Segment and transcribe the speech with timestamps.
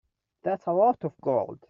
[0.43, 1.59] That's a lot of gold.